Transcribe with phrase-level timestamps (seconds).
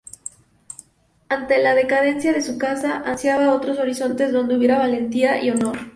[1.29, 5.77] Ante la decadencia de su casa, ansiaba otros horizontes donde hubiera valentía y honor.